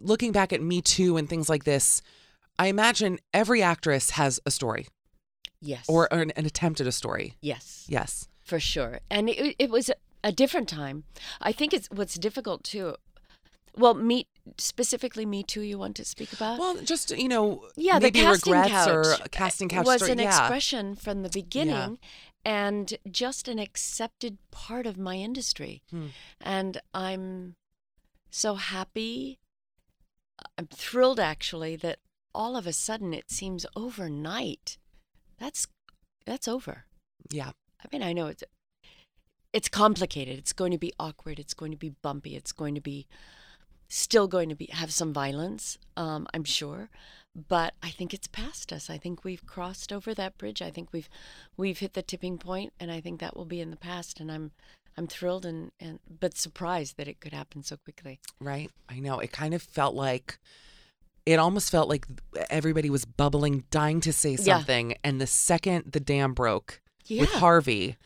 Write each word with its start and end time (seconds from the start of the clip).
looking 0.00 0.32
back 0.32 0.52
at 0.52 0.62
Me 0.62 0.80
Too 0.80 1.16
and 1.16 1.28
things 1.28 1.48
like 1.48 1.64
this, 1.64 2.02
I 2.58 2.66
imagine 2.68 3.18
every 3.34 3.62
actress 3.62 4.10
has 4.10 4.40
a 4.46 4.50
story 4.50 4.86
Yes. 5.60 5.84
or 5.88 6.08
an, 6.12 6.30
an 6.36 6.46
attempt 6.46 6.80
at 6.80 6.86
a 6.86 6.92
story. 6.92 7.34
yes. 7.40 7.84
Yes. 7.88 8.28
for 8.44 8.60
sure 8.60 9.00
and 9.10 9.28
it, 9.28 9.56
it 9.58 9.70
was 9.70 9.90
a 10.24 10.32
different 10.32 10.68
time 10.68 11.04
i 11.40 11.52
think 11.52 11.72
it's 11.74 11.86
what's 11.92 12.14
difficult 12.14 12.64
too 12.64 12.94
well 13.76 13.92
me 13.94 14.26
specifically 14.56 15.26
me 15.26 15.42
too 15.42 15.60
you 15.60 15.78
want 15.78 15.94
to 15.96 16.04
speak 16.04 16.32
about 16.32 16.58
Well, 16.58 16.76
just 16.82 17.10
you 17.16 17.28
know, 17.28 17.66
yeah 17.76 17.98
maybe 17.98 18.20
the 18.20 18.24
casting 18.26 18.52
regrets 18.54 18.72
couch 18.72 18.88
or 18.88 19.04
casting 19.30 19.68
couch 19.68 19.84
was 19.86 19.96
story. 20.00 20.12
an 20.12 20.18
yeah. 20.20 20.28
expression 20.28 20.94
from 20.96 21.22
the 21.22 21.28
beginning 21.28 21.98
and 22.44 22.94
just 23.10 23.48
an 23.48 23.58
accepted 23.58 24.38
part 24.50 24.86
of 24.86 24.96
my 24.96 25.16
industry 25.16 25.82
Hmm. 25.90 26.06
and 26.40 26.80
i'm 26.94 27.54
so 28.30 28.54
happy 28.54 29.38
i'm 30.56 30.66
thrilled 30.66 31.20
actually 31.20 31.76
that 31.76 31.98
all 32.34 32.56
of 32.56 32.66
a 32.66 32.72
sudden 32.72 33.12
it 33.14 33.30
seems 33.30 33.66
overnight 33.74 34.78
that's 35.38 35.66
that's 36.26 36.48
over 36.48 36.84
Yeah. 37.30 37.50
I 37.80 37.88
mean, 37.92 38.02
I 38.02 38.12
know 38.12 38.26
it's 38.26 38.44
it's 39.52 39.68
complicated. 39.68 40.38
It's 40.38 40.52
going 40.52 40.72
to 40.72 40.78
be 40.78 40.92
awkward. 41.00 41.38
It's 41.38 41.54
going 41.54 41.70
to 41.72 41.78
be 41.78 41.94
bumpy. 42.02 42.36
It's 42.36 42.52
going 42.52 42.74
to 42.74 42.80
be 42.80 43.06
still 43.88 44.28
going 44.28 44.48
to 44.50 44.54
be 44.54 44.68
have 44.72 44.92
some 44.92 45.12
violence. 45.12 45.78
Um, 45.96 46.26
I'm 46.34 46.44
sure, 46.44 46.90
but 47.48 47.74
I 47.82 47.90
think 47.90 48.12
it's 48.12 48.26
past 48.26 48.72
us. 48.72 48.90
I 48.90 48.98
think 48.98 49.24
we've 49.24 49.46
crossed 49.46 49.92
over 49.92 50.12
that 50.14 50.36
bridge. 50.36 50.60
I 50.60 50.70
think 50.70 50.92
we've 50.92 51.08
we've 51.56 51.78
hit 51.78 51.94
the 51.94 52.02
tipping 52.02 52.38
point, 52.38 52.72
and 52.78 52.90
I 52.90 53.00
think 53.00 53.20
that 53.20 53.36
will 53.36 53.46
be 53.46 53.60
in 53.60 53.70
the 53.70 53.76
past. 53.76 54.20
And 54.20 54.30
I'm 54.30 54.50
I'm 54.98 55.06
thrilled 55.06 55.46
and 55.46 55.70
and 55.80 56.00
but 56.20 56.36
surprised 56.36 56.96
that 56.96 57.06
it 57.08 57.20
could 57.20 57.32
happen 57.32 57.62
so 57.62 57.76
quickly. 57.76 58.20
Right. 58.40 58.70
I 58.88 58.98
know. 58.98 59.20
It 59.20 59.32
kind 59.32 59.54
of 59.54 59.62
felt 59.62 59.94
like 59.94 60.38
it 61.24 61.38
almost 61.38 61.70
felt 61.70 61.88
like 61.88 62.06
everybody 62.50 62.90
was 62.90 63.04
bubbling, 63.04 63.64
dying 63.70 64.00
to 64.00 64.12
say 64.12 64.30
Yeah. 64.32 64.56
something. 64.56 64.94
And 65.04 65.20
the 65.20 65.26
second 65.26 65.92
the 65.92 66.00
dam 66.00 66.34
broke 66.34 66.80
Yeah. 67.08 67.22
with 67.22 67.30
Harvey, 67.32 67.96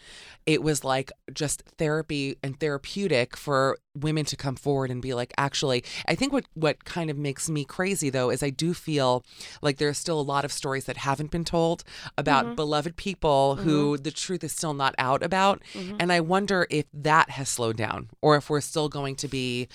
it 0.45 0.61
was 0.63 0.83
like 0.83 1.13
just 1.33 1.63
therapy 1.79 2.37
and 2.43 2.59
therapeutic 2.59 3.37
for 3.37 3.79
women 3.95 4.25
to 4.25 4.37
come 4.37 4.57
forward 4.57 4.91
and 4.91 5.01
be 5.01 5.15
like, 5.15 5.33
actually, 5.39 5.85
I 6.09 6.17
think 6.17 6.33
what, 6.33 6.47
what 6.55 6.85
kind 6.85 7.11
of 7.11 7.17
makes 7.19 7.49
me 7.49 7.65
crazy 7.65 8.11
though 8.11 8.31
is 8.31 8.43
I 8.43 8.51
do 8.51 8.75
feel 8.75 9.25
like 9.61 9.77
there's 9.77 9.99
still 9.99 10.19
a 10.19 10.23
lot 10.23 10.45
of 10.45 10.51
stories 10.53 10.87
that 10.87 10.97
haven't 10.97 11.31
been 11.31 11.45
told 11.45 11.85
about 12.19 12.45
Mhm. 12.47 12.57
beloved 12.57 12.97
people 12.97 13.57
who 13.57 13.97
the 13.99 14.11
truth 14.11 14.43
is 14.43 14.53
still 14.53 14.75
not 14.75 14.95
out 14.99 15.23
about. 15.23 15.63
Mhm. 15.75 15.97
And 16.01 16.13
I 16.13 16.19
wonder 16.21 16.67
if 16.71 16.87
that 16.93 17.31
has 17.31 17.49
slowed 17.49 17.77
down 17.77 18.09
or 18.21 18.35
if 18.37 18.51
we're 18.51 18.61
still 18.63 18.89
going 18.89 19.15
to 19.17 19.29
be 19.29 19.69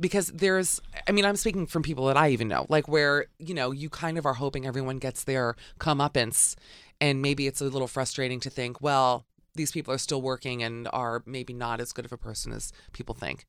because 0.00 0.28
there's 0.28 0.80
I 1.08 1.12
mean, 1.12 1.24
I'm 1.24 1.36
speaking 1.36 1.66
from 1.66 1.82
people 1.82 2.06
that 2.06 2.16
I 2.16 2.30
even 2.30 2.48
know, 2.48 2.66
like 2.68 2.88
where, 2.88 3.26
you 3.38 3.54
know, 3.54 3.70
you 3.70 3.88
kind 3.88 4.18
of 4.18 4.26
are 4.26 4.34
hoping 4.34 4.66
everyone 4.66 4.98
gets 4.98 5.24
their 5.24 5.56
comeuppance 5.78 6.54
and 7.00 7.22
maybe 7.22 7.46
it's 7.46 7.60
a 7.60 7.64
little 7.64 7.88
frustrating 7.88 8.40
to 8.40 8.50
think, 8.50 8.80
well, 8.80 9.26
these 9.54 9.72
people 9.72 9.92
are 9.92 9.98
still 9.98 10.22
working 10.22 10.62
and 10.62 10.88
are 10.92 11.22
maybe 11.26 11.52
not 11.52 11.80
as 11.80 11.92
good 11.92 12.04
of 12.04 12.12
a 12.12 12.18
person 12.18 12.52
as 12.52 12.72
people 12.92 13.14
think. 13.14 13.46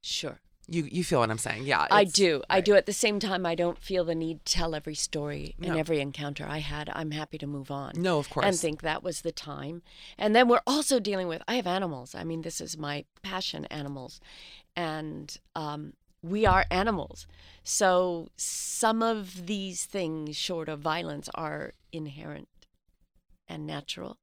Sure. 0.00 0.40
You 0.70 0.86
you 0.90 1.02
feel 1.02 1.20
what 1.20 1.30
I'm 1.30 1.38
saying? 1.38 1.64
Yeah. 1.64 1.86
I 1.90 2.04
do. 2.04 2.42
I 2.50 2.60
do. 2.60 2.74
At 2.74 2.84
the 2.86 2.92
same 2.92 3.18
time, 3.20 3.46
I 3.46 3.54
don't 3.54 3.78
feel 3.78 4.04
the 4.04 4.14
need 4.14 4.44
to 4.44 4.52
tell 4.52 4.74
every 4.74 4.94
story 4.94 5.54
and 5.58 5.68
No. 5.68 5.78
every 5.78 5.98
encounter 6.00 6.44
I 6.46 6.58
had. 6.58 6.90
I'm 6.92 7.10
happy 7.12 7.38
to 7.38 7.46
move 7.46 7.70
on. 7.70 7.92
No, 7.96 8.18
of 8.18 8.28
course. 8.28 8.44
and 8.46 8.54
think 8.56 8.82
that 8.82 9.02
was 9.02 9.22
the 9.22 9.32
time. 9.32 9.82
And 10.18 10.36
then 10.36 10.46
we're 10.46 10.60
also 10.66 11.00
dealing 11.00 11.26
with 11.26 11.42
I 11.48 11.54
have 11.54 11.66
animals. 11.66 12.14
I 12.14 12.22
mean, 12.24 12.42
this 12.42 12.60
is 12.60 12.76
my 12.76 13.06
passion, 13.22 13.64
animals, 13.66 14.20
and 14.76 15.34
um, 15.56 15.94
we 16.22 16.44
are 16.44 16.66
animals. 16.70 17.26
So 17.62 18.28
some 18.36 19.02
of 19.02 19.46
these 19.46 19.84
things, 19.86 20.36
short 20.36 20.68
of 20.68 20.80
violence, 20.80 21.30
are 21.34 21.72
inherent 21.92 22.48
and 23.48 23.66
natural. 23.66 24.18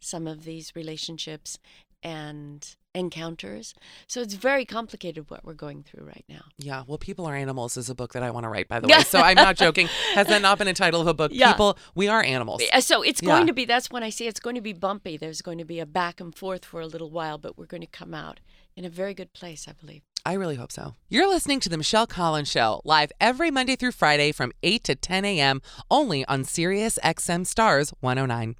Some 0.00 0.26
of 0.26 0.44
these 0.44 0.72
relationships 0.74 1.58
and 2.02 2.76
encounters. 2.94 3.74
So 4.06 4.20
it's 4.20 4.34
very 4.34 4.64
complicated 4.64 5.30
what 5.30 5.44
we're 5.44 5.54
going 5.54 5.82
through 5.82 6.04
right 6.06 6.24
now. 6.28 6.42
Yeah, 6.58 6.82
well, 6.86 6.98
People 6.98 7.26
Are 7.26 7.34
Animals 7.34 7.76
is 7.76 7.88
a 7.88 7.94
book 7.94 8.12
that 8.12 8.22
I 8.22 8.30
want 8.30 8.44
to 8.44 8.48
write, 8.50 8.68
by 8.68 8.80
the 8.80 8.88
way. 8.88 9.00
So 9.02 9.18
I'm 9.20 9.34
not 9.36 9.56
joking. 9.56 9.88
Has 10.14 10.26
that 10.28 10.42
not 10.42 10.58
been 10.58 10.68
a 10.68 10.74
title 10.74 11.00
of 11.00 11.06
a 11.06 11.14
book? 11.14 11.30
Yeah. 11.34 11.52
People, 11.52 11.78
we 11.94 12.08
are 12.08 12.22
animals. 12.22 12.62
Uh, 12.72 12.80
So 12.80 13.02
it's 13.02 13.20
going 13.20 13.42
Yeah. 13.42 13.46
to 13.46 13.52
be, 13.54 13.64
that's 13.64 13.90
when 13.90 14.02
I 14.02 14.10
say 14.10 14.26
it's 14.26 14.40
going 14.40 14.56
to 14.56 14.60
be 14.62 14.72
bumpy. 14.72 15.16
There's 15.16 15.40
going 15.42 15.58
to 15.58 15.64
be 15.64 15.80
a 15.80 15.86
back 15.86 16.20
and 16.20 16.34
forth 16.36 16.64
for 16.64 16.80
a 16.80 16.86
little 16.86 17.10
while, 17.10 17.38
but 17.38 17.56
we're 17.56 17.66
going 17.66 17.80
to 17.82 17.86
come 17.86 18.12
out 18.14 18.40
in 18.76 18.84
a 18.84 18.90
very 18.90 19.14
good 19.14 19.32
place, 19.32 19.66
I 19.68 19.72
believe. 19.72 20.02
I 20.24 20.34
really 20.34 20.54
hope 20.56 20.70
so. 20.70 20.94
You're 21.08 21.28
listening 21.28 21.60
to 21.60 21.68
The 21.68 21.76
Michelle 21.76 22.06
Collins 22.06 22.48
Show, 22.48 22.80
live 22.84 23.10
every 23.20 23.50
Monday 23.50 23.74
through 23.74 23.92
Friday 23.92 24.32
from 24.32 24.52
8 24.62 24.84
to 24.84 24.94
10 24.94 25.24
a.m., 25.24 25.60
only 25.90 26.24
on 26.26 26.44
Sirius 26.44 26.98
XM 27.02 27.44
Stars 27.46 27.90
109. 28.00 28.54